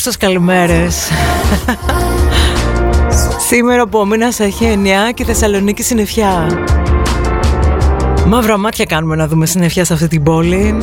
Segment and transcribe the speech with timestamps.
[0.00, 1.10] όλους σας καλημέρες.
[3.48, 6.46] Σήμερα ο μήνας έχει 9 και Θεσσαλονίκη συννεφιά.
[8.26, 10.74] Μαύρα μάτια κάνουμε να δούμε συννεφιά σε αυτή την πόλη.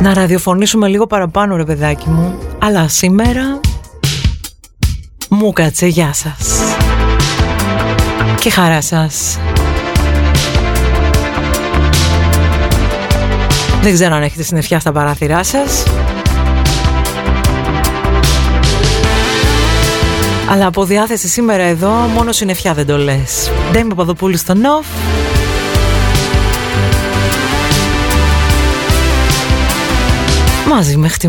[0.00, 2.38] Να ραδιοφωνήσουμε λίγο παραπάνω ρε παιδάκι μου.
[2.58, 3.60] Αλλά σήμερα
[5.28, 6.60] μου κάτσε γεια σας.
[8.40, 9.38] Και χαρά σας.
[13.82, 15.82] Δεν ξέρω αν έχετε συννεφιά στα παράθυρά σας.
[20.50, 23.50] Αλλά από διάθεση σήμερα εδώ, μόνο συννεφιά δεν το λες.
[23.72, 24.86] Ντέμι Παπαδοπούλου στο Νοφ.
[30.68, 31.28] Μαζί μέχρι τη.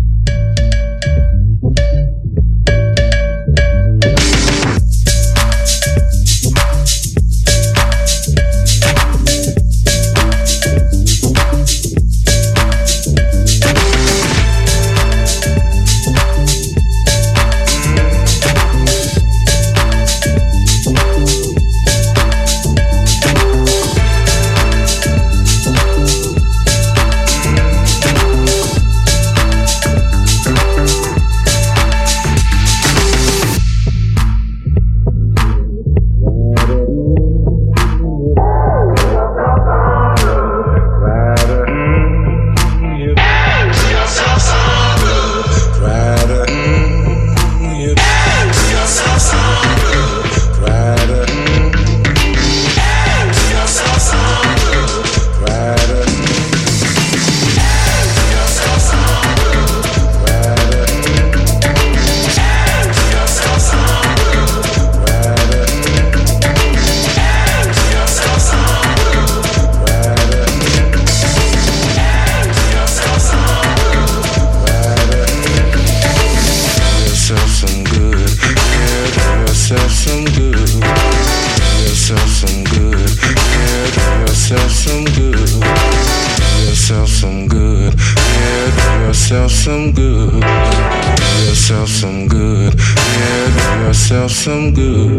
[94.41, 95.10] some good.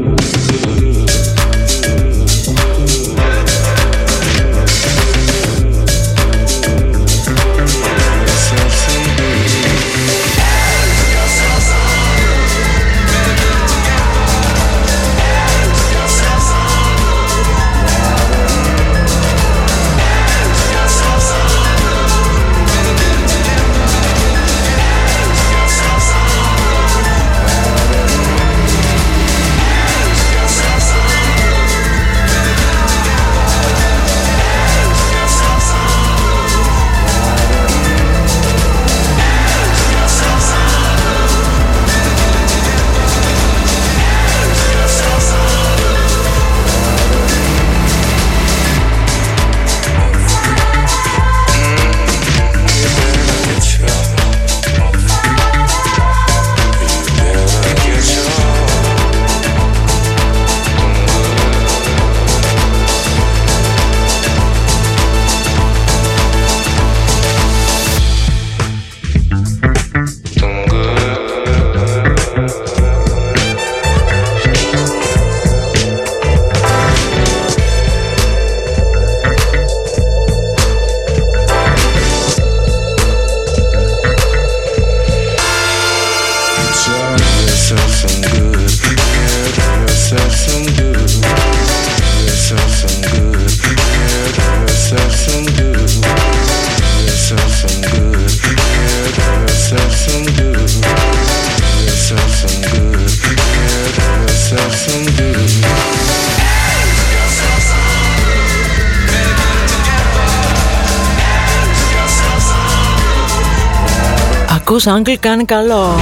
[114.86, 116.00] Ακούς Uncle κάνει καλό.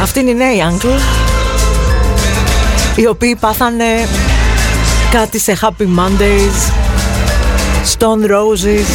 [0.00, 1.00] Αυτή είναι η νέη Uncle
[2.96, 3.84] Οι οποίοι πάθανε
[5.10, 6.72] κάτι σε Happy Mondays
[7.98, 8.86] Stone Roses.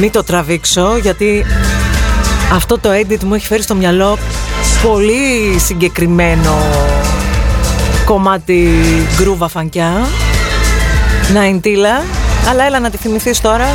[0.00, 1.46] Μην το τραβήξω γιατί
[2.52, 4.18] αυτό το edit μου έχει φέρει στο μυαλό
[4.82, 6.56] πολύ συγκεκριμένο
[8.04, 8.68] κομμάτι
[9.16, 10.06] γκρούβα φανκιά
[11.32, 12.02] Ναϊντήλα.
[12.48, 13.66] Αλλά έλα να τη θυμηθείς τώρα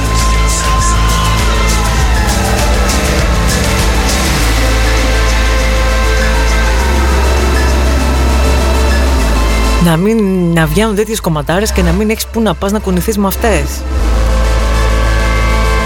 [9.85, 10.17] να μην
[10.53, 13.81] να βγαίνουν τέτοιες κομματάρες και να μην έχεις που να πας να κουνηθείς με αυτές.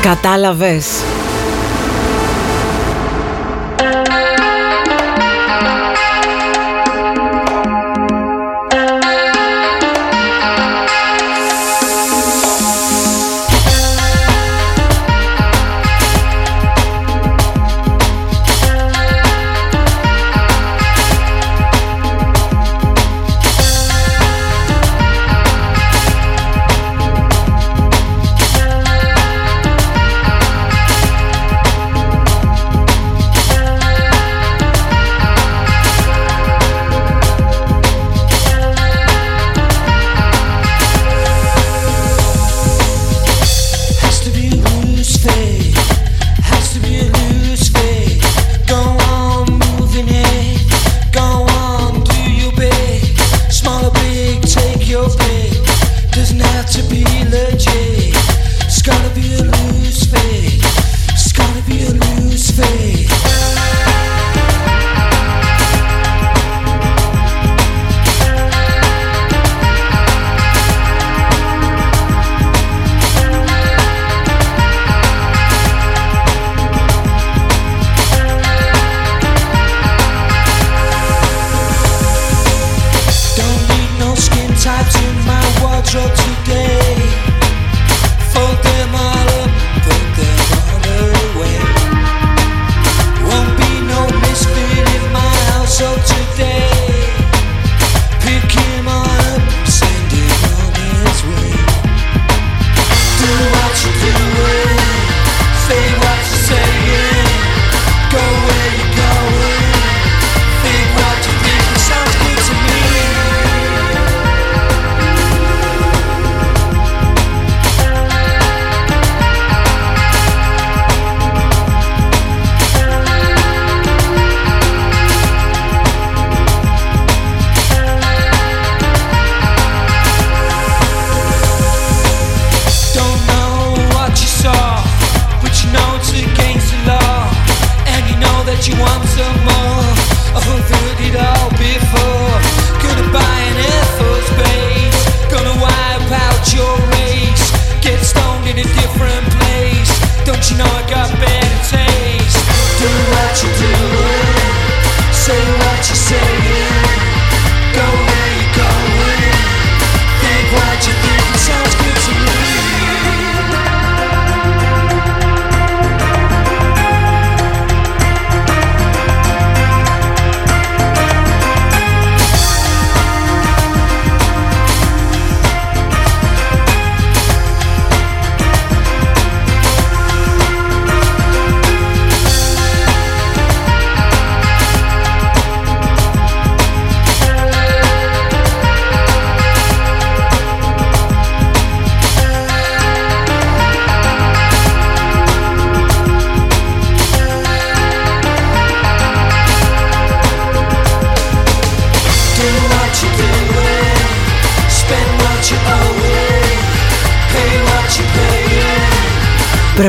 [0.02, 0.86] Κατάλαβες.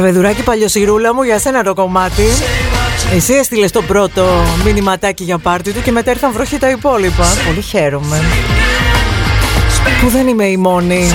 [0.09, 2.23] Πρεβεδουράκι παλιοσυρούλα μου για σένα το κομμάτι.
[3.15, 4.27] Εσύ έστειλες το πρώτο
[4.65, 7.25] μηνυματάκι για πάρτι του και μετά ήρθαν βροχή τα υπόλοιπα.
[7.47, 8.23] Πολύ χαίρομαι.
[10.01, 11.11] Που δεν είμαι η μόνη.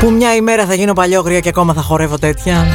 [0.00, 2.66] Που μια ημέρα θα γίνω παλιόγρια και ακόμα θα χορεύω τέτοια.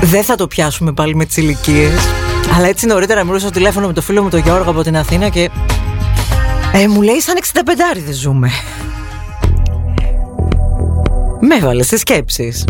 [0.00, 2.08] Δεν θα το πιάσουμε πάλι με τις ηλικίες.
[2.56, 5.28] Αλλά έτσι νωρίτερα μιλούσα στο τηλέφωνο με το φίλο μου τον Γιώργο από την Αθήνα
[5.28, 5.50] και
[6.72, 7.60] ε, μου λέει σαν 65
[8.06, 8.50] δεν ζούμε
[11.48, 12.64] με έβαλε σε σκέψεις.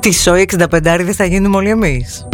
[0.00, 2.26] Τι σόι 65 θα γίνουμε όλοι εμείς.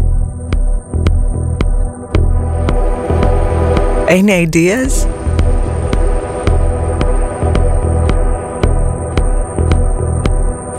[4.09, 5.07] Any ideas?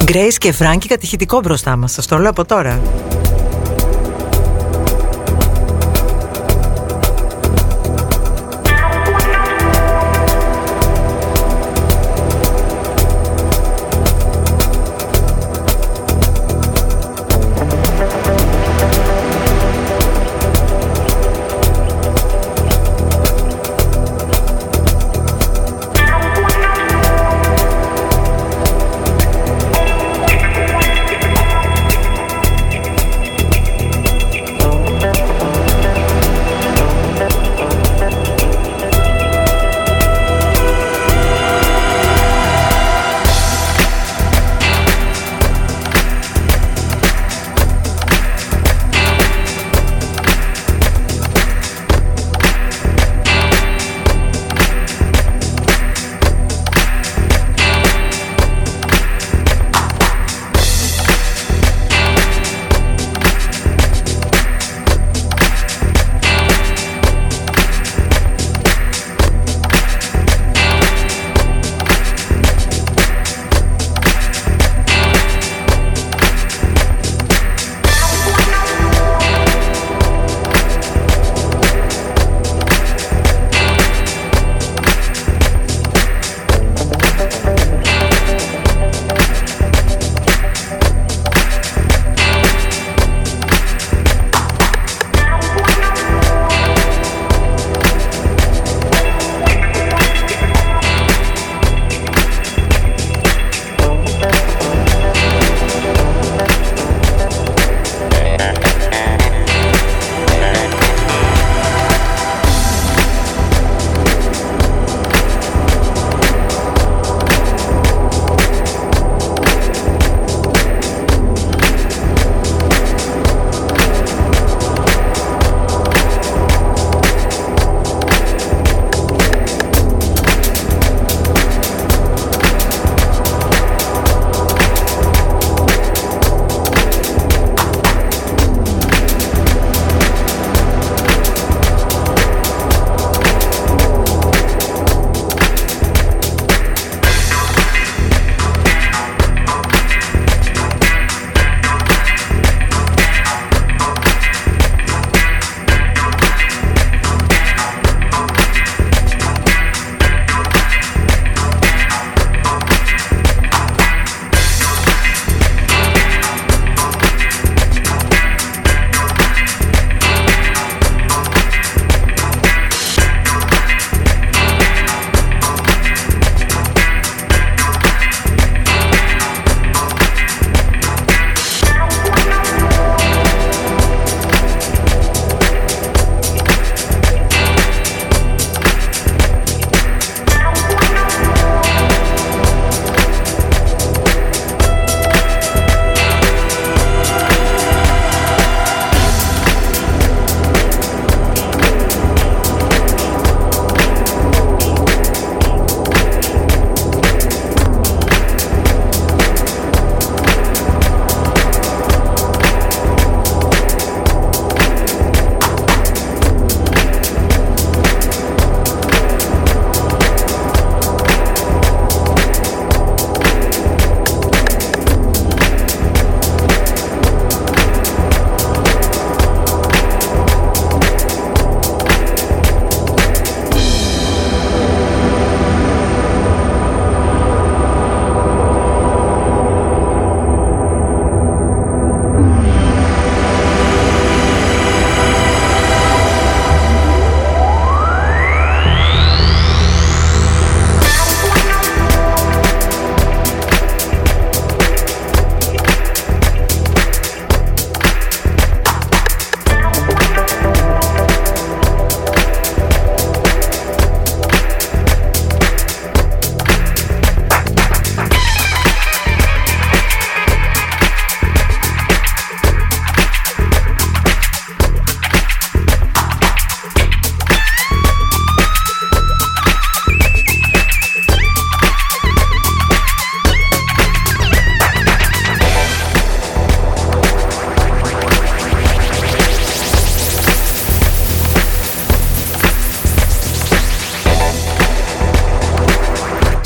[0.05, 2.79] Grace και Φράγκη κατηχητικό μπροστά μας, σας το λέω από τώρα.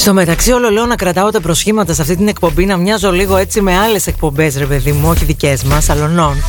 [0.09, 3.37] Στο μεταξύ όλο λέω να κρατάω τα προσχήματα σε αυτή την εκπομπή Να μοιάζω λίγο
[3.37, 6.43] έτσι με άλλες εκπομπές ρε παιδί μου Όχι δικές μας, αλωνών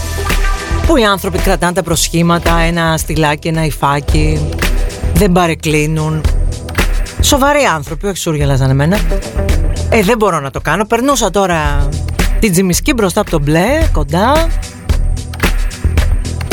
[0.86, 4.48] Που οι άνθρωποι κρατάνε τα προσχήματα Ένα στυλάκι, ένα υφάκι
[5.14, 6.20] Δεν παρεκκλίνουν.
[7.20, 8.98] Σοβαροί άνθρωποι, όχι σούργελα σαν εμένα.
[9.88, 10.84] Ε δεν μπορώ να το κάνω.
[10.84, 11.88] Περνούσα τώρα
[12.38, 14.48] την τζιμισκή μπροστά από το μπλε Κοντά.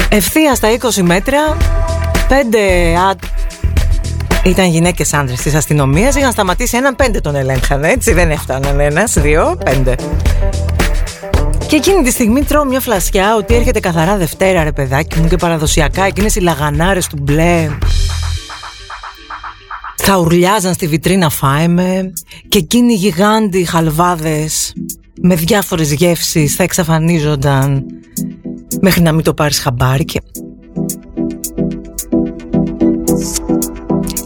[0.10, 0.68] Ευθεία στα
[0.98, 1.58] 20 μέτρα
[2.28, 2.60] Πέντε
[4.50, 6.16] ήταν γυναίκες άντρες της αστυνομίας.
[6.16, 7.90] Είχαν σταματήσει έναν πέντε τον ελέγχανε.
[7.90, 9.96] Έτσι δεν έφταναν ένας, δύο, πέντε.
[11.68, 15.36] Και εκείνη τη στιγμή τρώω μια φλασιά ότι έρχεται καθαρά Δευτέρα, ρε παιδάκι μου, και
[15.36, 17.70] παραδοσιακά εκείνες οι λαγανάρες του μπλε.
[19.96, 22.14] Θα ουρλιάζαν στη βιτρίνα φάεμε
[22.48, 24.74] και εκείνοι οι γιγάντιοι χαλβάδες
[25.22, 27.86] με διάφορες γεύσεις θα εξαφανίζονταν
[28.82, 30.22] μέχρι να μην το πάρεις χαμπάρι και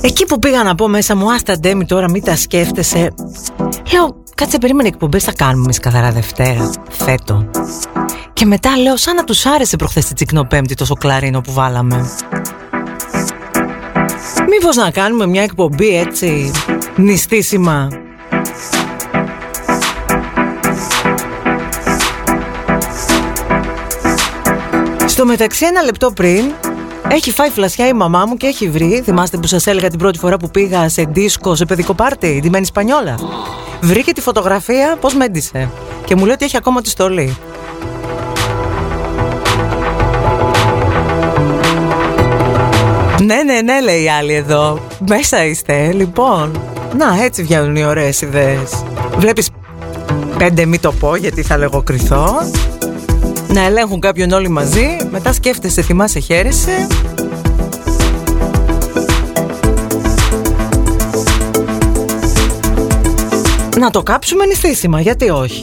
[0.02, 3.14] Εκεί που πήγα να πω μέσα μου, άστα ντέμι τώρα, μην τα σκέφτεσαι.
[3.94, 7.50] Λέω, κάτσε περίμενε εκπομπές θα κάνουμε εμείς καθαρά Δευτέρα, φέτο.
[8.34, 12.10] Και μετά λέω, σαν να τους άρεσε προχθές τη Τσικνοπέμπτη το σοκλαρίνο που βάλαμε.
[14.50, 16.52] Μήπως να κάνουμε μια εκπομπή έτσι,
[16.96, 17.90] νηστίσιμα.
[25.06, 26.54] Στο μεταξύ ένα λεπτό πριν
[27.14, 29.02] έχει φάει φλασιά η μαμά μου και έχει βρει.
[29.04, 32.50] Θυμάστε που σας έλεγα την πρώτη φορά που πήγα σε δίσκο, σε παιδικό πάρτι, τη
[32.50, 33.20] Μένη Σπανιόλα.
[33.82, 35.70] Βρήκε τη φωτογραφία πώς μέντισε.
[36.06, 37.38] Και μου λέει ότι έχει ακόμα τη στολή.
[43.24, 44.80] Ναι, ναι, ναι, λέει η άλλη εδώ.
[45.08, 46.62] Μέσα είστε, λοιπόν.
[46.98, 48.84] Να, έτσι βγαίνουν οι ωραίες ιδέες.
[49.18, 49.50] Βλέπεις
[50.38, 52.26] πέντε μη το πω γιατί θα λογοκριθώ
[53.54, 54.98] να ελέγχουν κάποιον όλοι μαζί.
[55.12, 56.88] Μετά σκέφτεσαι, θυμάσαι, χαίρεσαι.
[63.80, 65.62] Να το κάψουμε νηστίσιμα, γιατί όχι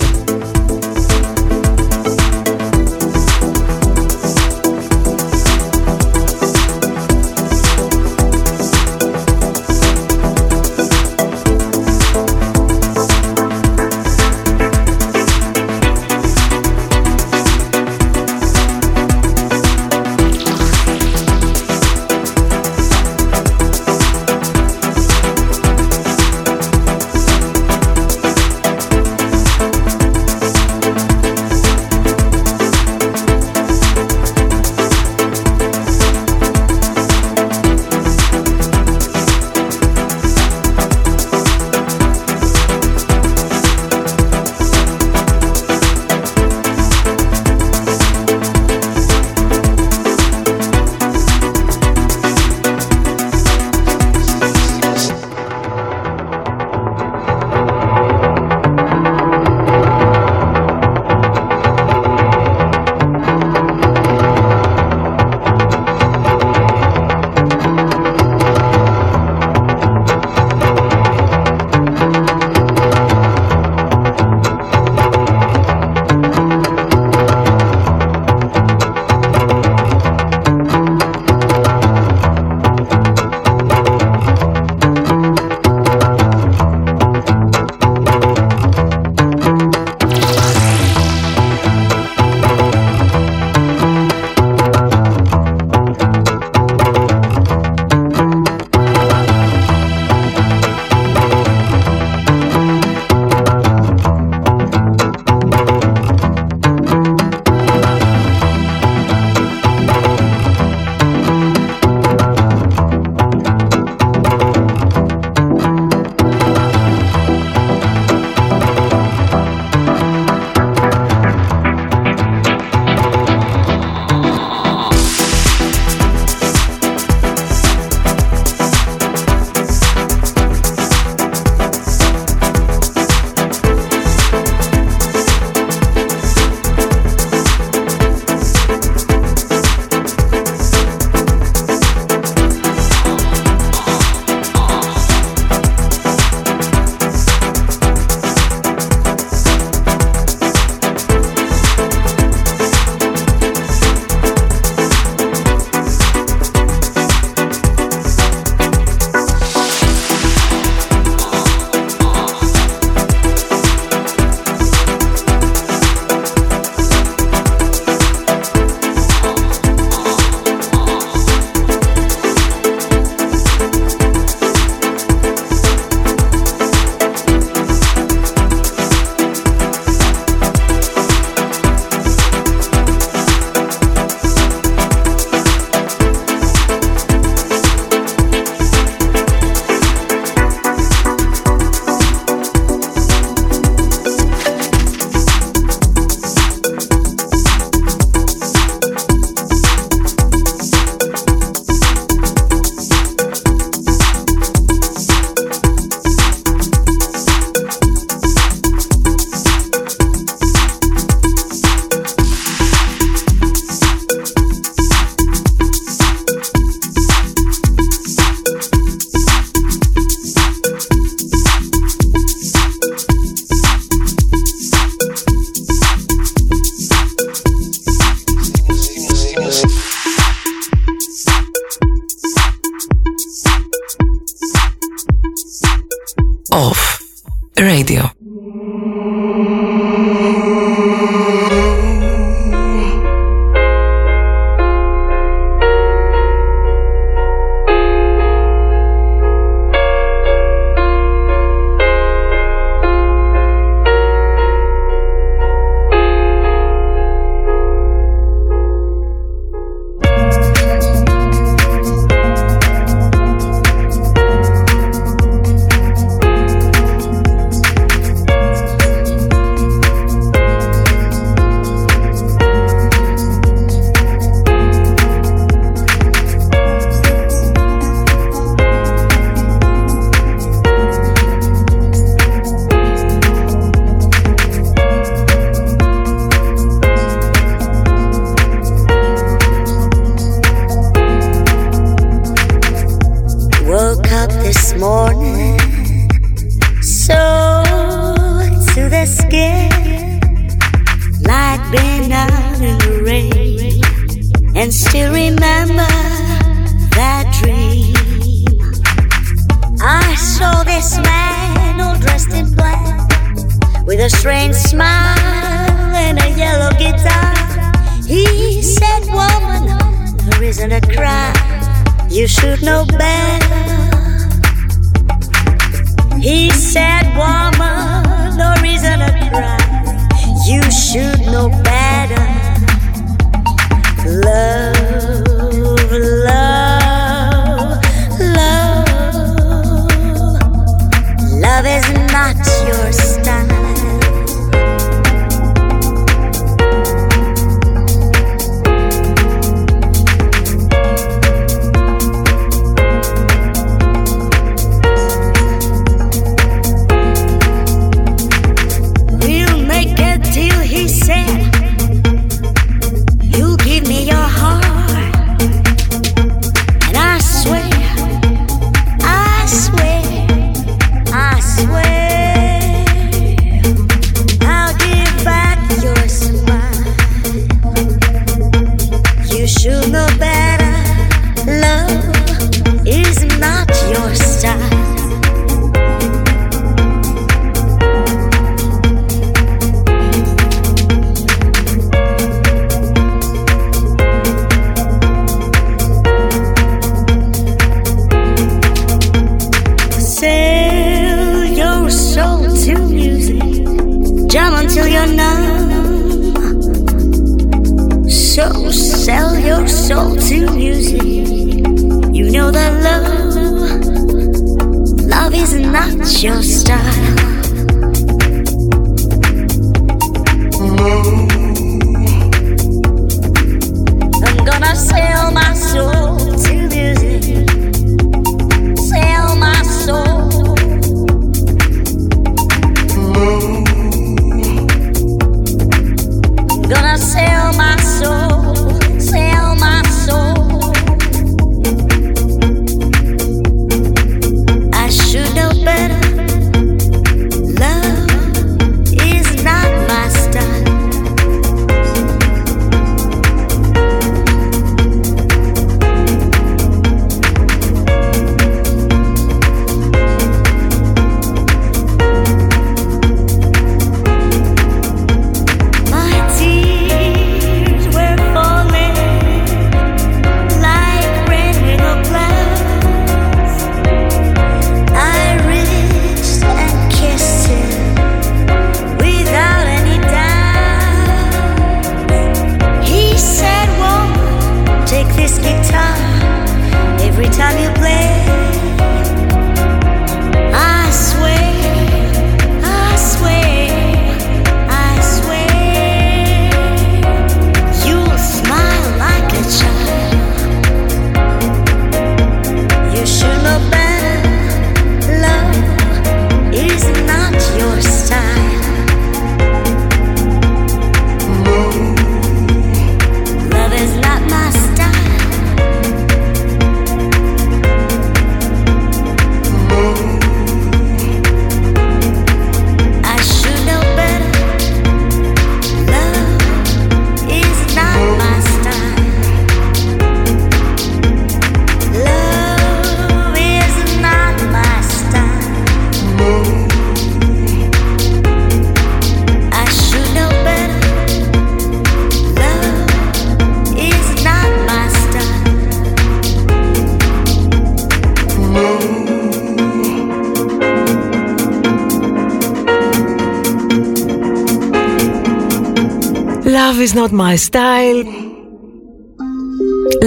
[557.51, 558.05] Style.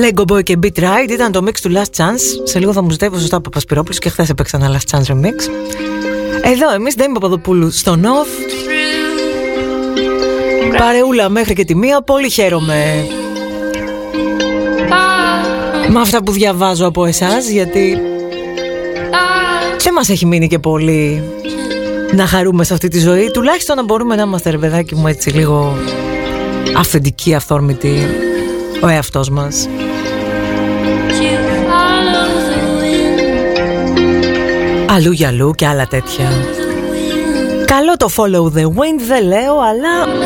[0.04, 2.22] Lego Boy και Beat Ride ήταν το mix του Last Chance.
[2.44, 5.36] Σε λίγο θα μου ζητάει σωστά από Παπασπυρόπουλος και χθες έπαιξα ένα Last Chance remix.
[6.42, 8.52] Εδώ εμείς Ντέμι Παπαδοπούλου στο North.
[10.78, 12.02] Παρεούλα μέχρι και τη μία.
[12.02, 13.06] Πολύ χαίρομαι
[15.92, 17.98] με αυτά που διαβάζω από εσάς γιατί
[19.78, 21.24] δεν μας έχει μείνει και πολύ
[22.12, 25.30] να χαρούμε σε αυτή τη ζωή τουλάχιστον να μπορούμε να είμαστε ρε παιδάκι μου έτσι
[25.30, 25.78] λίγο
[26.76, 28.08] αφεντική αυθόρμητη
[28.84, 29.68] ο εαυτός μας.
[34.88, 36.30] Αλλού για αλλού και άλλα τέτοια.
[37.66, 40.20] Καλό το follow the wind δεν λέω, αλλά...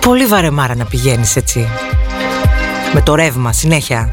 [0.00, 1.68] Πολύ βαρεμάρα να πηγαίνεις έτσι.
[2.92, 4.10] Με το ρεύμα συνέχεια.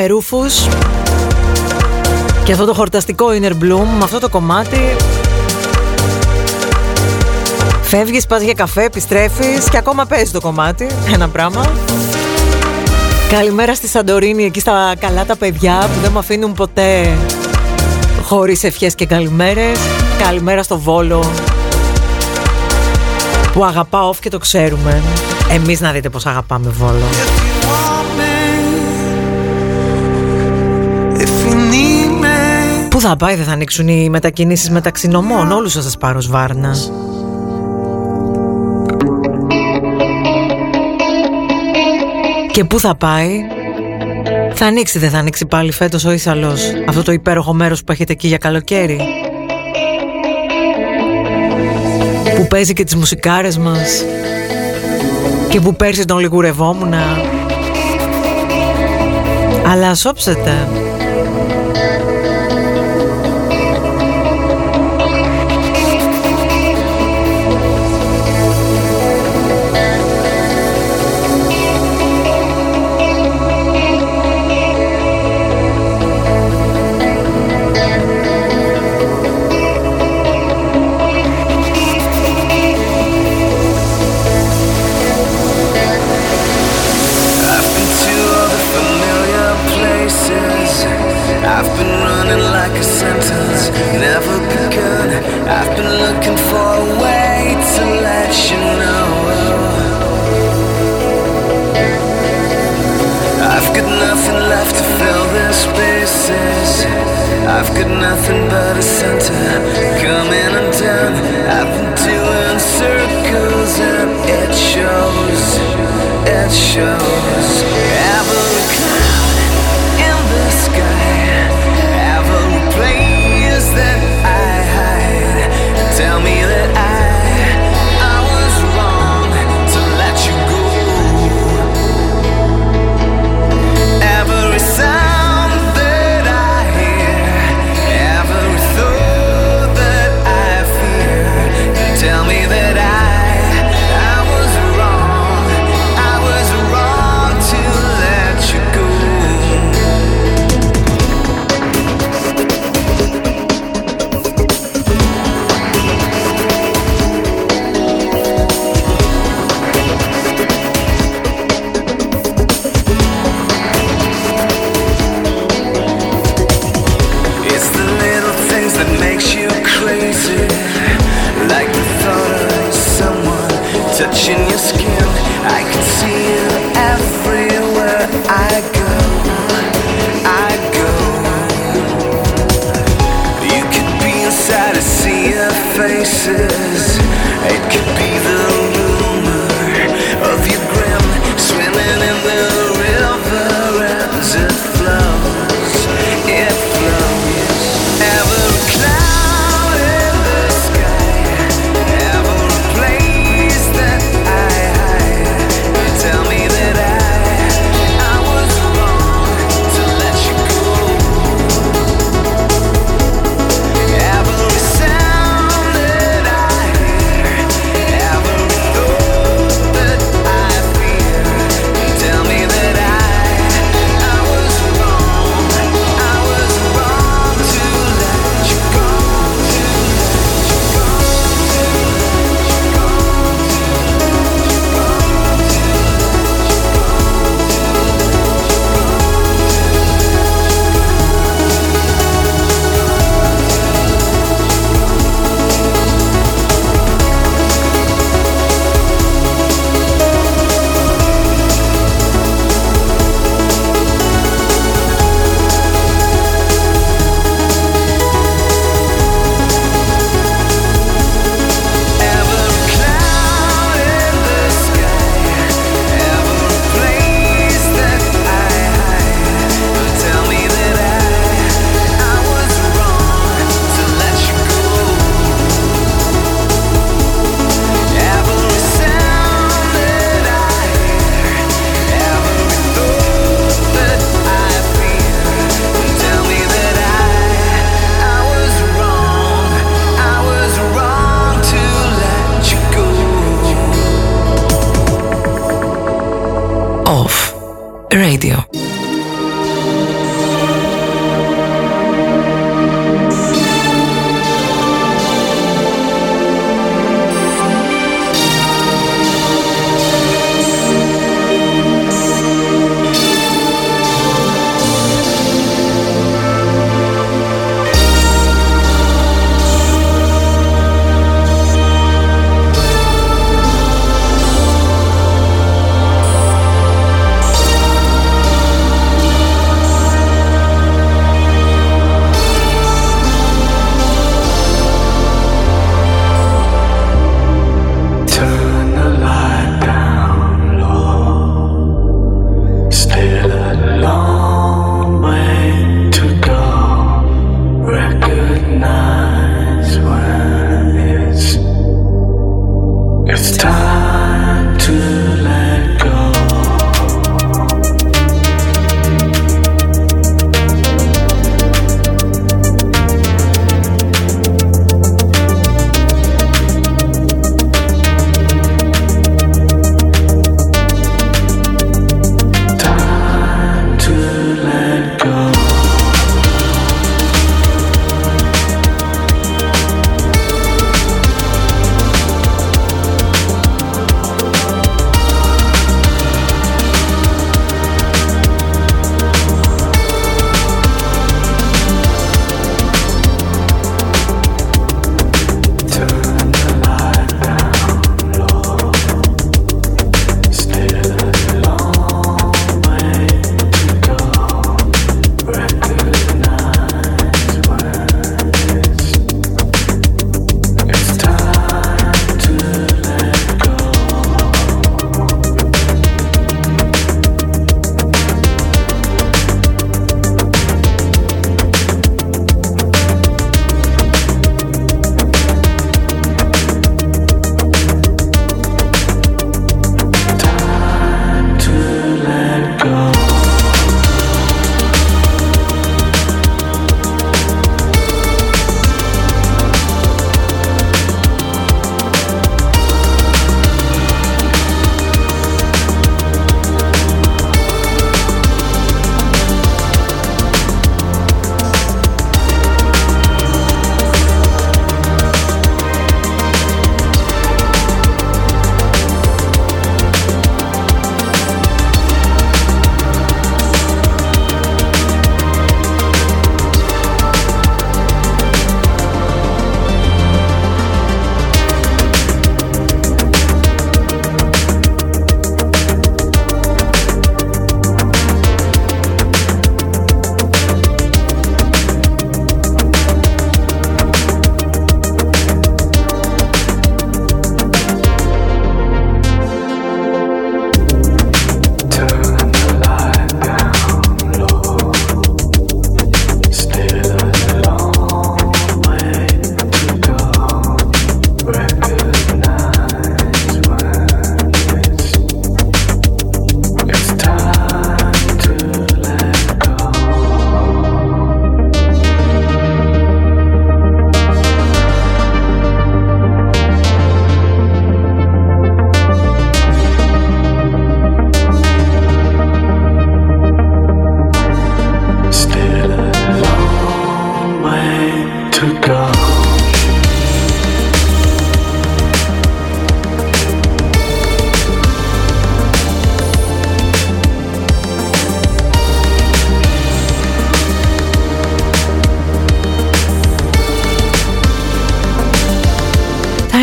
[0.00, 0.66] Με ρούφους.
[2.44, 4.96] Και αυτό το χορταστικό Inner Bloom Με αυτό το κομμάτι.
[7.82, 10.86] Φεύγεις, πας για καφέ, επιστρέφεις Και ακόμα παίζει το κομμάτι.
[11.12, 11.70] Ένα πράγμα.
[13.30, 17.16] Καλημέρα στη Σαντορίνη Εκεί στα καλά τα παιδιά Που δεν με αφήνουν ποτέ
[18.22, 19.78] Χωρίς ευχές και καλημέρες.
[20.18, 21.24] Καλημέρα στο Βόλο
[23.52, 25.02] Που αγαπάω off και το ξέρουμε.
[25.50, 27.49] Εμείς να δείτε πως αγαπάμε Βόλο
[33.00, 36.74] Πού θα πάει, δεν θα ανοίξουν οι μετακινήσεις μεταξύ νομών Όλους θα σας πάρω σβάρνα
[42.52, 43.40] Και πού θα πάει;
[44.54, 46.62] Θα ανοίξει, δεν θα ανοίξει πάλι φέτος ο Ίσαλος.
[46.88, 48.98] Αυτό το υπέροχο μέρος που έχετε εκεί για καλοκαίρι.
[52.36, 54.04] Που παίζει και τις μουσικάρες μας.
[55.48, 57.02] Και που πέρσι τον λιγουρευόμουνα.
[59.66, 60.68] Αλλά σώψετε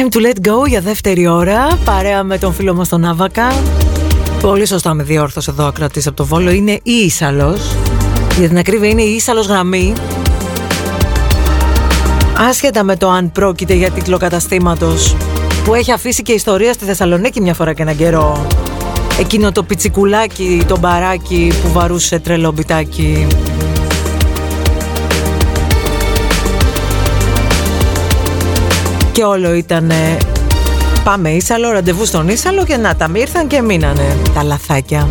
[0.08, 1.68] Time to let go για δεύτερη ώρα.
[1.86, 3.54] Παρέα με τον φίλο μας τον Άβακα.
[4.42, 6.52] Πολύ σωστά με διόρθωσε εδώ ακρατής από το Βόλο.
[6.52, 7.76] Είναι η Ίσαλος
[8.38, 9.94] Για την ακρίβεια είναι η Ίσαλος γραμμή.
[12.50, 15.16] Άσχετα με το αν πρόκειται για τίτλο καταστήματος
[15.64, 18.48] Που έχει αφήσει και ιστορία στη Θεσσαλονίκη μια φορά και έναν καιρό.
[19.20, 23.28] Εκείνο το πιτσικουλάκι, το μπαράκι που βαρούσε τρελό μπιτάκι
[29.18, 29.92] Και όλο ήταν
[31.04, 35.08] Πάμε Ίσαλο, ραντεβού στον Ίσαλο και να τα ήρθαν και μείνανε τα λαθάκια.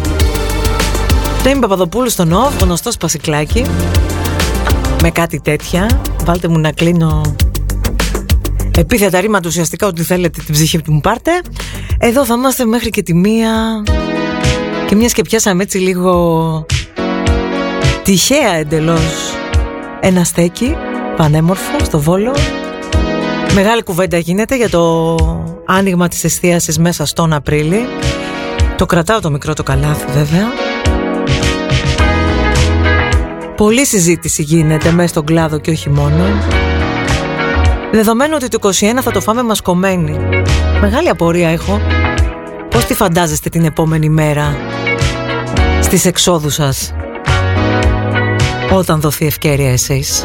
[1.42, 3.64] Τέμι Παπαδοπούλου στον ΟΒ, γνωστός Πασικλάκι.
[5.02, 6.00] Με κάτι τέτοια.
[6.24, 7.36] Βάλτε μου να κλείνω
[8.78, 11.30] επίθετα ρήματα ουσιαστικά ότι θέλετε την ψυχή που μου πάρτε.
[11.98, 13.82] Εδώ θα είμαστε μέχρι και τη μία.
[14.86, 16.66] Και μιας και πιάσαμε έτσι λίγο
[18.02, 19.34] τυχαία εντελώς
[20.00, 20.76] ένα στέκι
[21.16, 22.34] πανέμορφο στο Βόλο
[23.55, 25.14] Μεγάλη κουβέντα γίνεται για το
[25.66, 27.86] άνοιγμα της εστίασης μέσα στον Απρίλη.
[28.76, 30.47] Το κρατάω το μικρό το καλάθι βέβαια.
[33.57, 36.24] Πολλή συζήτηση γίνεται μέσα στον κλάδο και όχι μόνο.
[37.92, 38.72] Δεδομένου ότι το 21
[39.03, 40.18] θα το φάμε μασκομένοι.
[40.80, 41.80] Μεγάλη απορία έχω.
[42.70, 44.57] Πώς τη φαντάζεστε την επόμενη μέρα
[45.82, 46.94] στις εξόδους σας
[48.72, 50.24] όταν δοθεί ευκαιρία εσείς;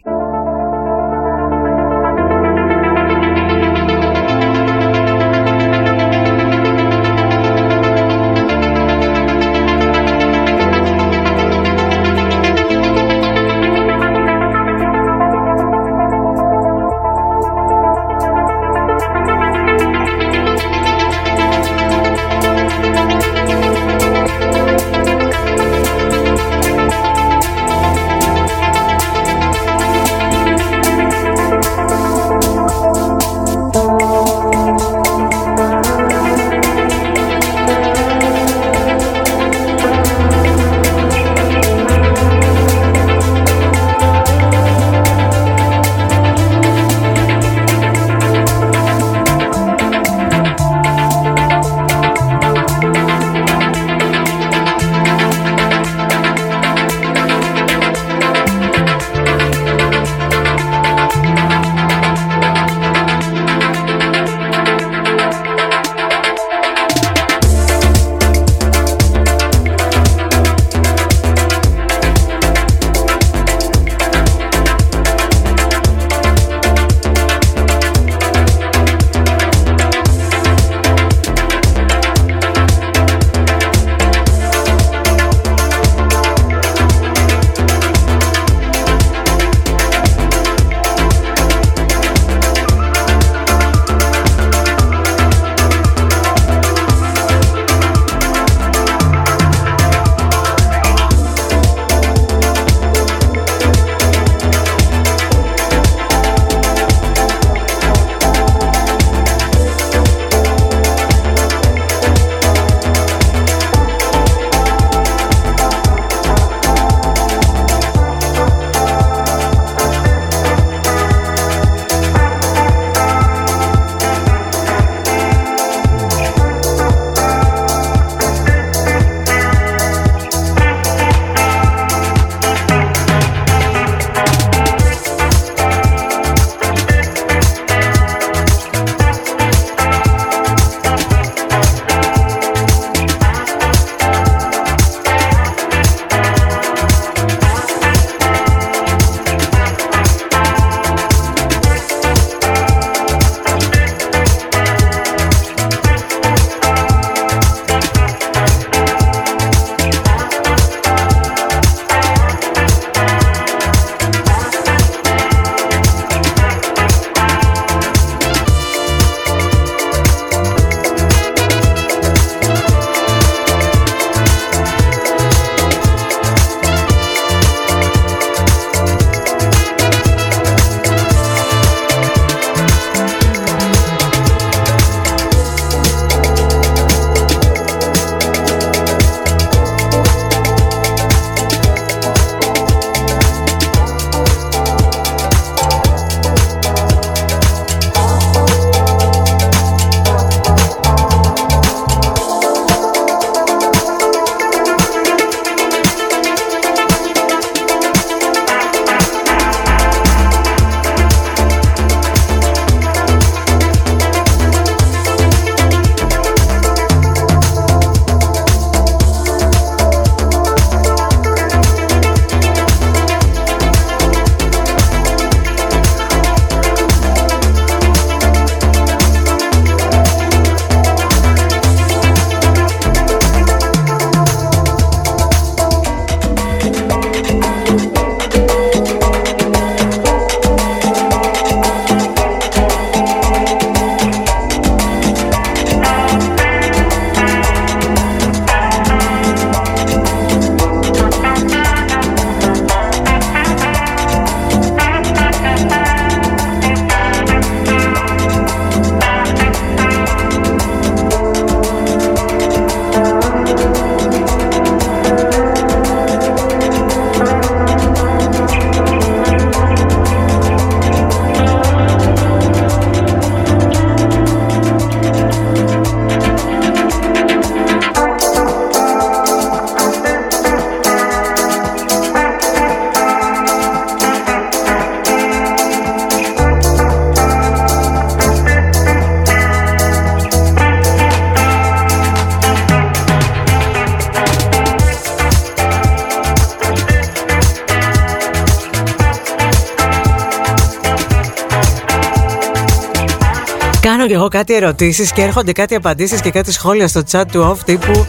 [304.31, 308.05] Κάτι ερωτήσεις και έρχονται κάτι απαντήσεις και κάτι σχόλια στο chat του off τύπου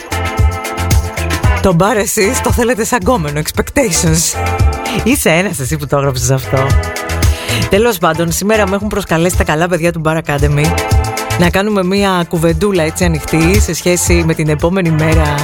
[1.62, 4.38] Το μπαρ εσείς το θέλετε σαν κόμενο expectations
[5.04, 6.66] Είσαι ένας εσύ που το έγραψες αυτό.
[7.70, 10.64] Τέλος πάντων, σήμερα με έχουν προσκαλέσει τα καλά παιδιά του Bar Academy
[11.38, 15.34] να κάνουμε μία κουβεντούλα έτσι ανοιχτή σε σχέση με την επόμενη μέρα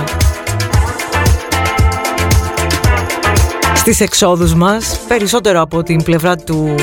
[3.75, 5.01] στις εξόδους μας.
[5.09, 6.75] Περισσότερο από την πλευρά του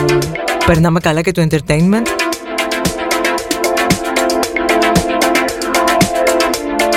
[0.66, 2.25] περνάμε καλά και του entertainment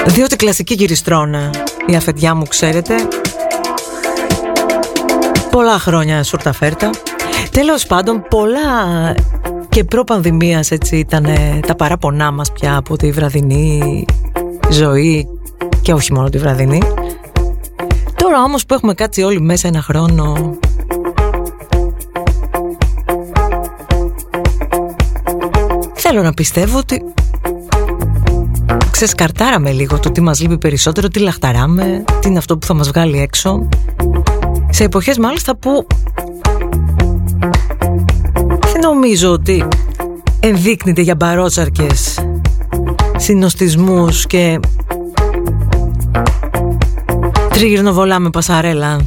[0.09, 1.51] διότι κλασική γυριστρώνα
[1.87, 2.95] η αφεντιά μου ξέρετε.
[5.51, 6.91] Πολλά χρόνια σουρταφέρτα
[7.51, 9.15] τέλος πάντων πολλά
[9.69, 11.27] και προ-πανδημίας έτσι ήταν
[11.67, 14.05] τα παράπονά μας πια από τη βραδινή
[14.71, 15.29] ζωή
[15.83, 16.83] και όχι μόνο τη βραδινή.
[18.17, 20.57] Τώρα όμως που έχουμε κάτσει όλοι μέσα ένα χρόνο
[25.95, 27.03] Θέλω να πιστεύω ότι
[28.99, 32.89] ξεσκαρτάραμε λίγο το τι μας λείπει περισσότερο, τι λαχταράμε, τι είναι αυτό που θα μας
[32.89, 33.69] βγάλει έξω.
[34.71, 35.87] Σε εποχές μάλιστα που
[38.73, 39.69] δεν νομίζω ότι
[40.41, 42.25] ενδείκνυται για μπαρότσαρκες
[43.17, 44.61] συνοστισμούς και
[47.49, 49.01] Τρίγυρνο με πασαρέλα.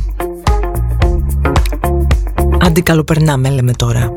[2.62, 4.14] Αντί καλοπερνάμε λέμε τώρα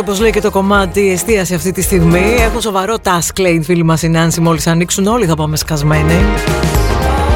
[0.00, 2.34] Space, όπως λέει και το κομμάτι εστίαση αυτή τη στιγμή.
[2.38, 6.14] Έχω σοβαρό task, λέει φίλη μας η Νάνση, μόλις ανοίξουν όλοι θα πάμε σκασμένοι.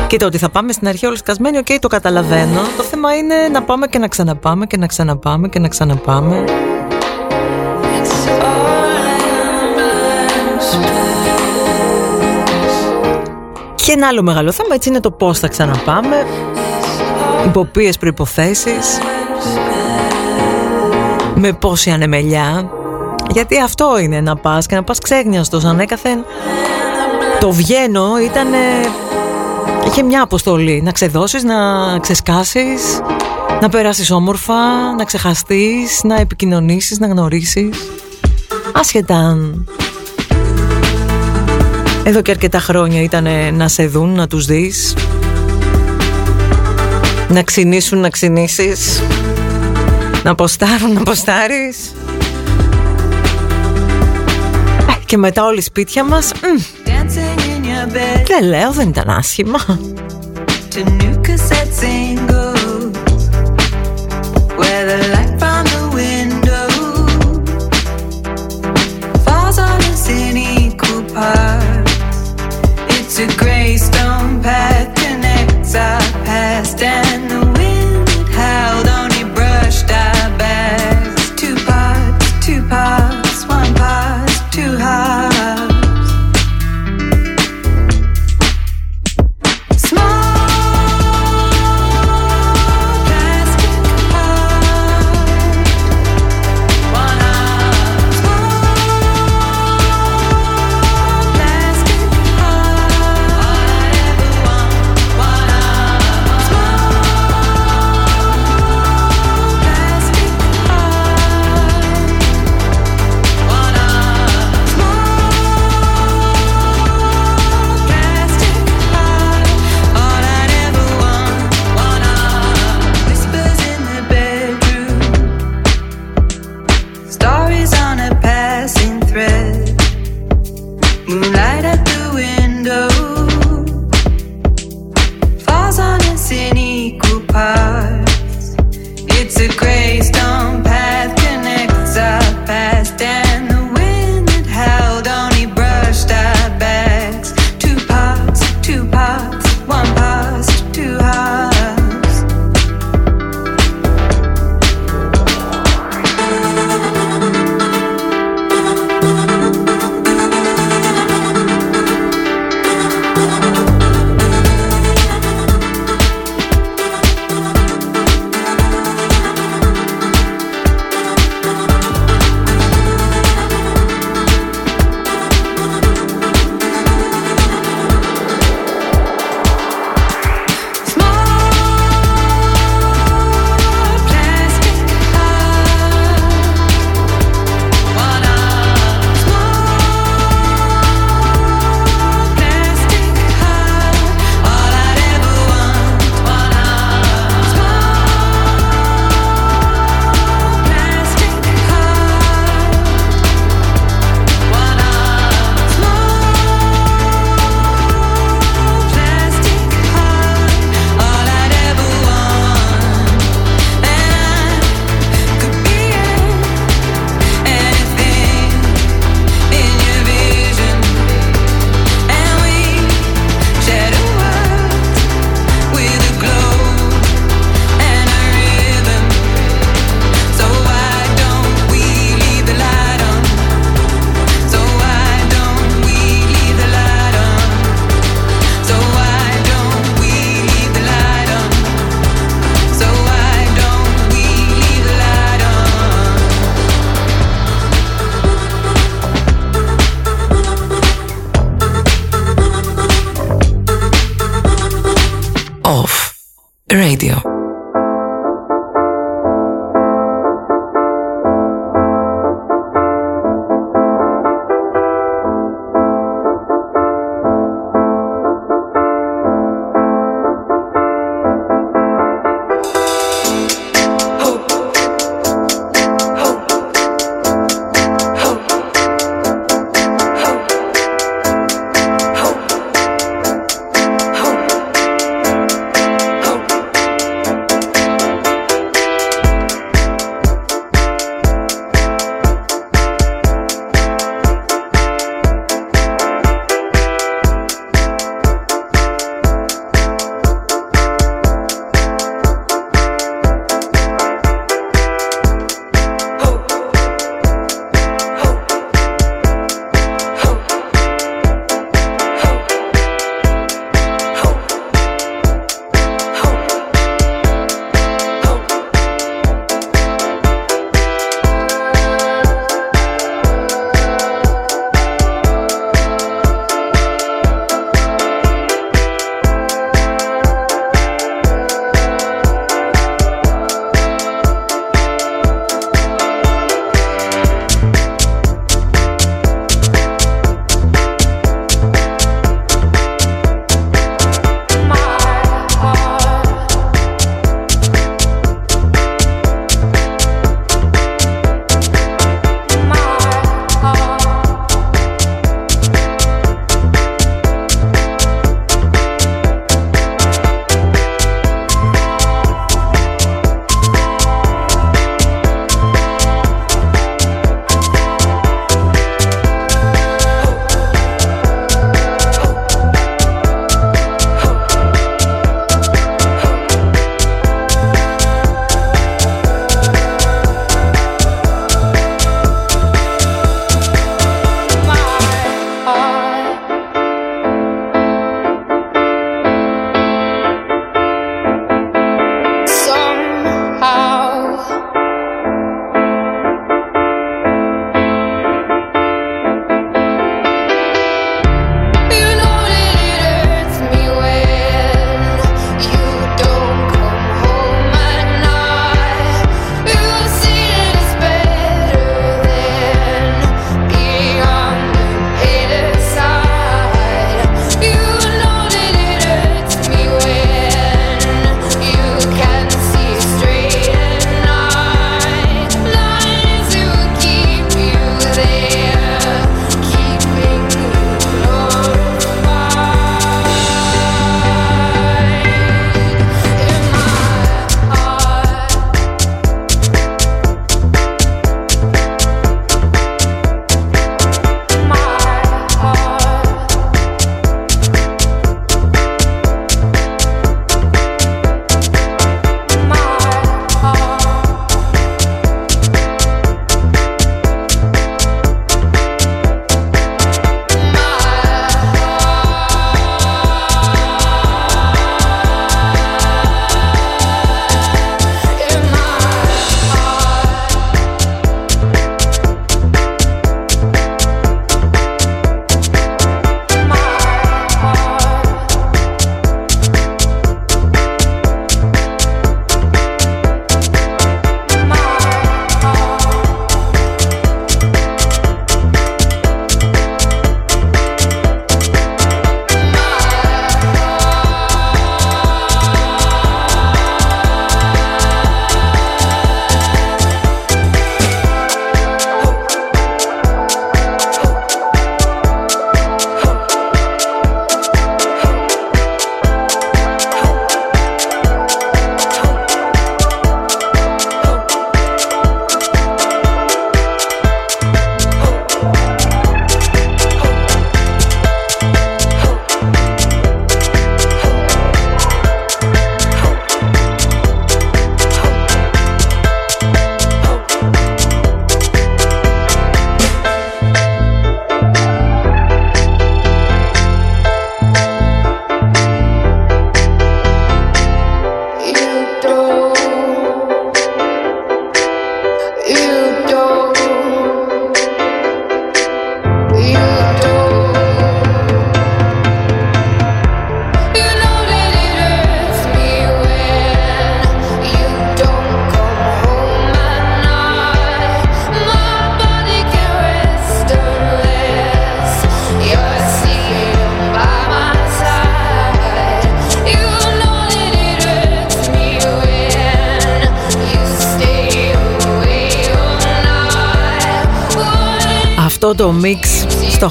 [0.06, 2.60] Κοίτα ότι θα πάμε στην αρχή όλοι σκασμένοι, OK, okay, το καταλαβαίνω.
[2.76, 6.44] Το θέμα είναι να πάμε και να ξαναπάμε και να ξαναπάμε και να ξαναπάμε.
[13.74, 16.26] Και ένα άλλο μεγάλο θέμα έτσι είναι το πώς θα ξαναπάμε,
[17.46, 18.98] υπό ποιες προϋποθέσεις
[21.46, 22.70] με πόση ανεμελιά.
[23.30, 25.64] Γιατί αυτό είναι να πας και να πας ξέγνιαστος.
[25.64, 26.24] Ανέκαθεν
[27.40, 28.46] το βγαίνω ήταν
[29.86, 30.82] είχε μια αποστολή.
[30.82, 31.54] Να ξεδώσεις, να
[32.00, 33.00] ξεσκάσεις
[33.60, 34.54] να περάσεις όμορφα,
[34.96, 37.76] να ξεχαστείς να επικοινωνήσεις, να γνωρίσεις.
[38.72, 39.36] Άσχετα
[42.04, 44.94] εδώ και αρκετά χρόνια ήταν να σε δουν, να τους δεις
[47.28, 49.02] να ξυνήσουν, να ξυνήσεις
[50.24, 51.92] να ποστάρουν, να ποστάρεις.
[54.88, 56.32] Ε, Και μετά όλοι σπίτια μας
[58.26, 59.60] Δεν λέω, δεν ήταν άσχημα.
[72.96, 76.78] It's a gray stone path connects our past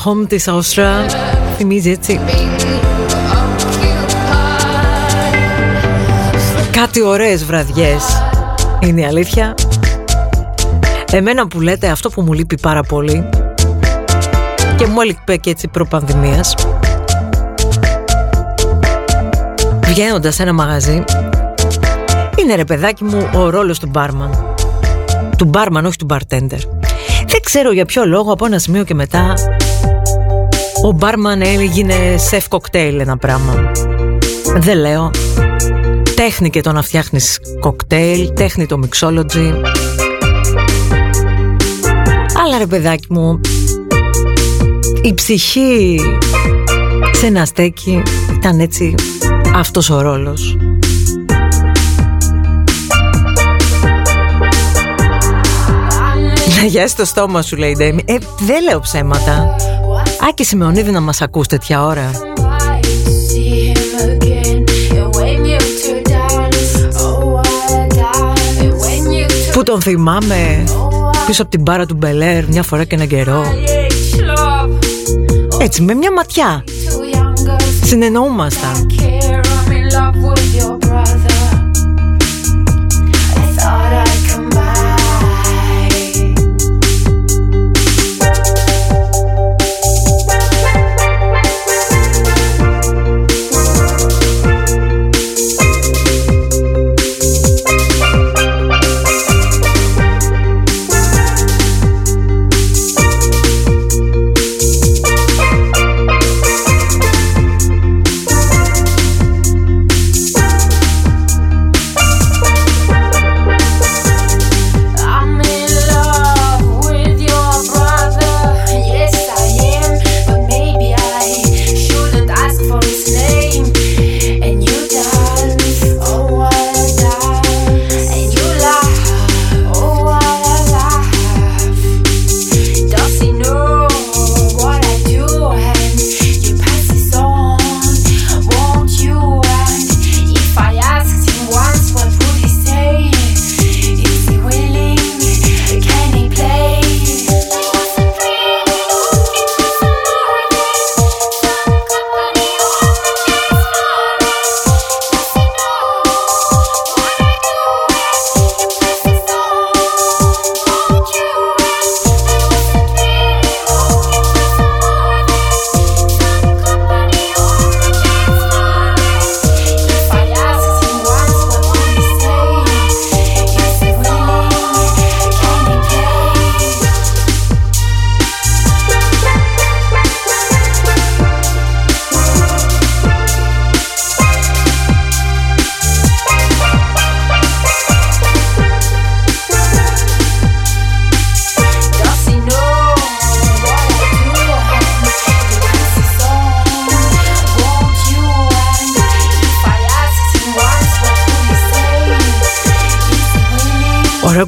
[0.05, 1.09] home της Αustria
[1.57, 2.19] θυμίζει έτσι.
[6.71, 8.23] Κάτι ωραίες βραδιές.
[8.79, 9.55] Είναι η αλήθεια.
[11.11, 13.29] Εμένα που λέτε αυτό που μου λείπει πάρα πολύ.
[14.75, 16.55] Και μου έλειπε και έτσι προπανδημίας.
[19.85, 21.03] Βγαίνοντας σε ένα μαγαζί.
[22.39, 24.45] Είναι ρε παιδάκι μου ο ρόλος του μπάρμαν.
[25.37, 26.59] Του μπάρμαν όχι του bartender.
[27.27, 29.33] Δεν ξέρω για ποιο λόγο από ένα σημείο και μετά
[30.85, 33.71] Ο μπάρμαν έγινε σεφ κοκτέιλ ένα πράγμα.
[34.55, 35.11] Δεν λέω.
[36.15, 39.53] Τέχνη και το να φτιάχνεις κοκτέιλ Τέχνη το mixology
[42.43, 43.39] Αλλά ρε παιδάκι μου
[45.01, 45.99] Η ψυχή
[47.11, 48.03] σε ένα στέκι
[48.33, 48.95] ήταν έτσι
[49.55, 50.57] αυτός ο ρόλος.
[56.61, 58.01] Να γιάσει το στόμα σου λέει η Ντέμι.
[58.05, 59.55] Ε δεν λέω ψέματα
[60.29, 62.11] Άκη Σιμεωνίδη να μας ακούς τέτοια ώρα.
[69.53, 70.63] Που τον θυμάμαι;
[71.25, 73.43] Πίσω από την μπάρα του Μπελέρ μια φορά και έναν καιρό.
[75.59, 76.63] Έτσι με μια ματιά.
[77.83, 78.87] Συνεννοούμασταν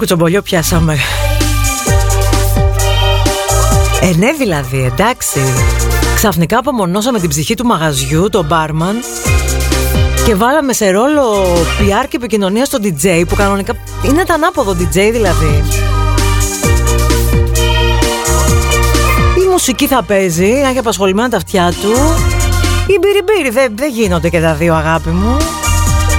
[0.06, 0.98] κουτσομπολιό πιάσαμε.
[4.02, 5.40] Ε, ναι δηλαδή, εντάξει.
[6.16, 8.96] Ξαφνικά απομονώσαμε την ψυχή του μαγαζιού, τον μπάρμαν
[10.26, 11.44] και βάλαμε σε ρόλο
[11.80, 13.74] PR και επικοινωνία στο DJ που κανονικά
[14.04, 15.64] είναι τα ανάποδο DJ δηλαδή.
[19.46, 21.92] Η μουσική θα παίζει, να έχει απασχολημένα τα αυτιά του.
[22.88, 25.38] Η μπυριμπύρι δεν, δεν γίνονται και τα δύο αγάπη μου.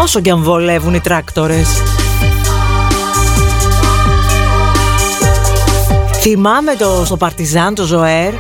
[0.01, 1.96] Όσο και αν βολεύουν οι τράκτορες.
[6.29, 8.33] Θυμάμαι το, στο Παρτιζάν, το Ζωέρ.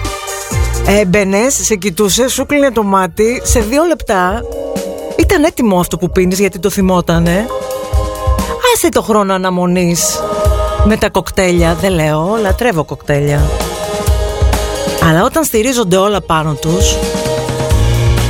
[0.86, 3.40] Έμπαινε, σε κοιτούσε, σου κλείνε το μάτι.
[3.44, 4.42] Σε δύο λεπτά
[5.18, 7.46] ήταν έτοιμο αυτό που πίνεις γιατί το θυμότανε.
[8.74, 10.20] Άσε το χρόνο αναμονής
[10.84, 11.74] με τα κοκτέλια.
[11.74, 13.50] Δεν λέω, λατρεύω κοκτέλια.
[15.08, 16.96] Αλλά όταν στηρίζονται όλα πάνω τους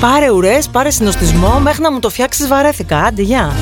[0.00, 3.52] Πάρε ουρές, πάρε συνοστισμό Μέχρι να μου το φτιάξεις βαρέθηκα Άντε, γεια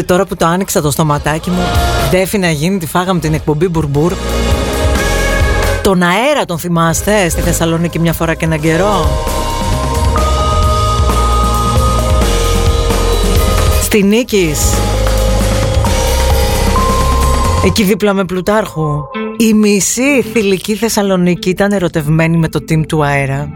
[0.00, 1.62] Άντε τώρα που το άνοιξα το στοματάκι μου
[2.10, 4.12] Δέφη να γίνει τη φάγαμε την εκπομπή Μπουρμπούρ
[5.82, 9.08] Τον αέρα τον θυμάστε στη Θεσσαλονίκη μια φορά και έναν καιρό;
[13.82, 14.60] Στη Νίκης.
[17.64, 19.02] Εκεί δίπλα με Πλουτάρχου.
[19.36, 23.48] Η μισή θηλυκή Θεσσαλονίκη ήταν ερωτευμένη με το team του αέρα.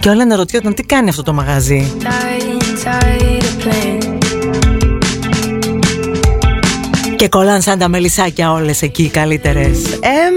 [0.00, 1.92] Και όλα αναρωτιόταν τι κάνει αυτό το μαγαζί;
[7.22, 9.78] Και κολλάν σαν τα μελισσάκια όλες εκεί οι καλύτερες.
[10.00, 10.34] Εμ...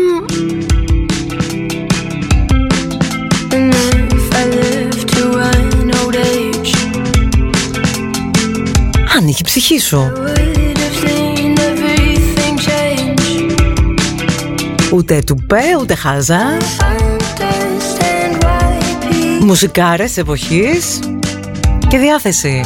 [9.17, 10.11] Ανοίγει η ψυχή σου.
[14.91, 16.57] Ούτε τουπέ, ούτε χάζα.
[19.39, 20.99] Μουσικάρες εποχής
[21.87, 22.61] Και διάθεση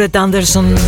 [0.00, 0.78] φωνάρα του Μπρετ Άντερσον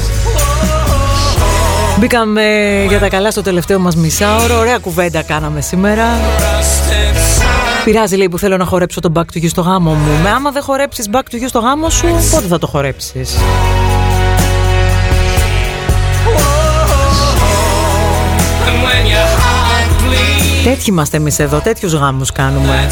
[1.98, 2.43] Μπήκαμε
[2.89, 6.05] για τα καλά στο τελευταίο μας μισάωρο Ωραία κουβέντα κάναμε σήμερα.
[6.39, 7.84] Rusted sun.
[7.84, 10.22] Πειράζει λέει που θέλω να χορέψω το Back to You στο γάμο μου.
[10.22, 13.36] Με άμα δεν χορέψεις Back to You στο γάμο σου Πότε θα το χορέψεις;
[18.66, 22.89] And when your heart bleeds, Τέτοιοι είμαστε εμείς εδώ Τέτοιους γάμους κάνουμε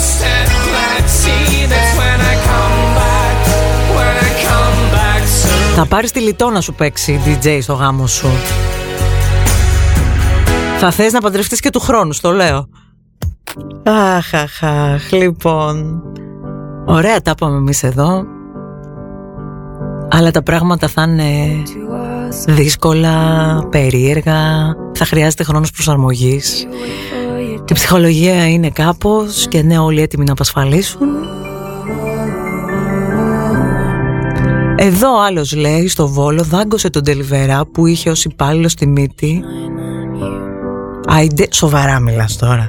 [5.74, 8.28] Θα πάρεις τη λιτό να σου παίξει DJ στο γάμο σου.
[10.78, 12.68] Θα θες να παντρευτείς και του χρόνου, στο λέω.
[13.82, 16.02] Αχ, αχ, αχ, λοιπόν.
[16.86, 18.24] Ωραία τα είπαμε εμείς εδώ.
[20.08, 21.62] Αλλά τα πράγματα θα είναι
[22.46, 23.14] δύσκολα,
[23.70, 24.38] περίεργα.
[24.94, 26.66] Θα χρειάζεται χρόνος προσαρμογής.
[27.68, 31.08] Η ψυχολογία είναι κάπως Και ναι όλοι έτοιμοι να απασφαλίσουν
[34.82, 39.42] Εδώ άλλος λέει στο Βόλο δάγκωσε τον Τελιβερά που είχε ως υπάλληλος στη μύτη
[41.06, 42.62] Άιντε, σοβαρά μιλάς τώρα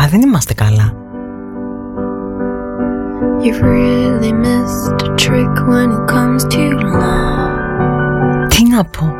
[0.00, 0.92] Α, δεν είμαστε καλά
[3.42, 6.62] You've really missed a trick when it comes to
[7.00, 8.48] love.
[8.48, 9.12] Τι να πω;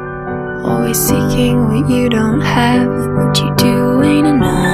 [0.70, 3.74] Always seeking what you don't have, what you do
[4.10, 4.73] ain't enough.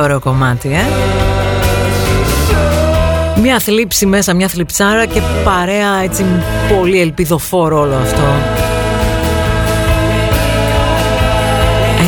[0.00, 0.84] Ωραίο κομμάτι, ε!
[3.40, 6.24] Μια θλίψη μέσα, μια θλιψάρα και παρέα έτσι
[6.76, 8.22] πολύ ελπιδοφόρο όλο αυτό.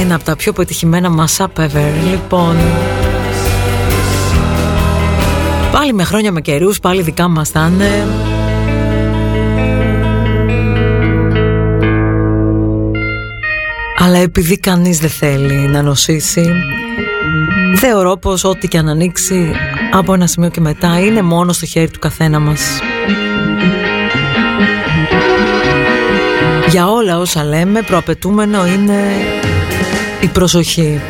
[0.01, 2.11] Ένα από τα πιο πετυχημένα mashup ever.
[2.11, 2.57] Λοιπόν,
[5.73, 8.07] πάλι με χρόνια με καιρούς, πάλι δικά μας θα είναι.
[13.99, 16.51] Αλλά επειδή κανείς δεν θέλει να νοσήσει
[17.77, 19.53] Θεωρώ πως ό,τι και αν ανοίξει
[19.93, 22.81] από ένα σημείο και μετά είναι μόνο στο χέρι του καθένα μας.
[26.69, 29.03] Για όλα όσα λέμε προαπαιτούμενο είναι
[30.21, 31.01] η προσοχή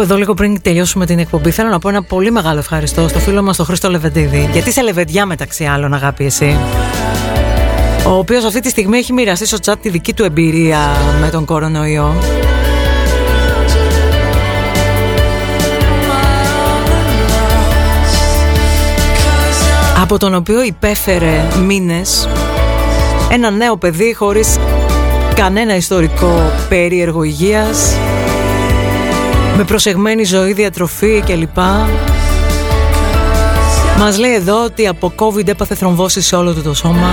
[0.00, 3.18] Κάπου εδώ λίγο πριν τελειώσουμε την εκπομπή θέλω να πω ένα πολύ μεγάλο ευχαριστώ στο
[3.18, 4.48] φίλο μας τον Χρήστο Λεβεντίδη.
[4.52, 6.58] Γιατί σε Λεβεντιά μεταξύ άλλων αγάπη εσύ.
[8.06, 10.78] Ο οποίος αυτή τη στιγμή έχει μοιραστεί στο chat τη δική του εμπειρία
[11.20, 12.14] με τον κορονοϊό.
[20.02, 22.28] Από τον οποίο υπέφερε μήνες
[23.32, 24.58] ένα νέο παιδί χωρίς
[25.34, 27.96] κανένα ιστορικό περίεργο υγείας
[29.60, 31.58] με προσεγμένη ζωή, διατροφή κλπ.
[33.98, 37.10] Μας λέει εδώ ότι από COVID έπαθε θρομβώσεις σε όλο του το σώμα.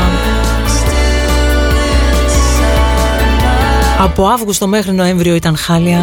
[4.00, 6.02] Από Αύγουστο μέχρι Νοέμβριο ήταν χάλια.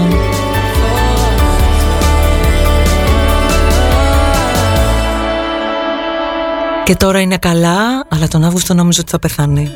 [6.84, 9.70] Και τώρα είναι καλά, αλλά τον Αύγουστο νόμιζε ότι θα πεθάνει.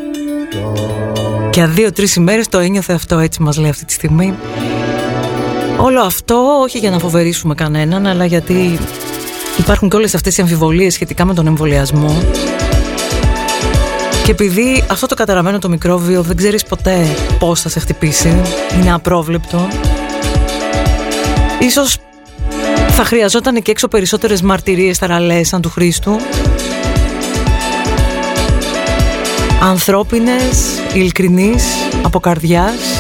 [1.51, 4.35] Και δύο-τρεις ημέρες το ένιωθε αυτό, έτσι μας λέει αυτή τη στιγμή.
[5.81, 8.79] Όλο αυτό όχι για να φοβερήσουμε κανέναν, αλλά γιατί
[9.59, 12.23] υπάρχουν και όλες αυτές οι αμφιβολίες σχετικά με τον εμβολιασμό.
[14.25, 17.07] Και επειδή αυτό το καταραμένο το μικρόβιο δεν ξέρεις ποτέ
[17.39, 18.43] πώς θα σε χτυπήσει,
[18.81, 19.69] είναι απρόβλεπτο,
[21.59, 21.97] ίσως
[22.89, 26.17] θα χρειαζόταν και έξω περισσότερες μαρτυρίες ταραλές σαν του Χρήστου.
[29.63, 31.65] Ανθρώπινες, ειλικρινείς,
[32.03, 32.98] από καρδιάς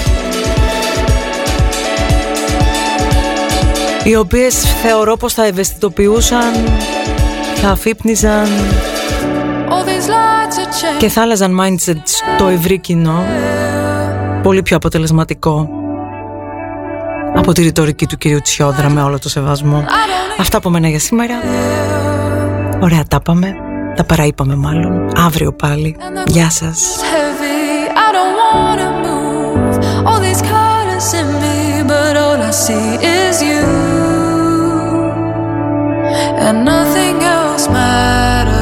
[4.05, 6.53] οι οποίες θεωρώ πως θα ευαισθητοποιούσαν,
[7.55, 8.47] θα αφύπνιζαν
[10.99, 13.25] και θα άλλαζαν mindset στο ευρύ κοινό
[14.43, 15.69] πολύ πιο αποτελεσματικό
[17.37, 19.85] από τη ρητορική του κυρίου Τσιόδρα με όλο το σεβασμό.
[20.39, 21.35] Αυτά από μένα για σήμερα.
[22.81, 23.55] Ωραία τα πάμε,
[23.97, 25.11] τα παραείπαμε μάλλον.
[25.17, 25.97] Αύριο πάλι.
[26.27, 27.01] Γεια σας.
[32.49, 33.63] I see is you,
[36.47, 38.58] and nothing else matters.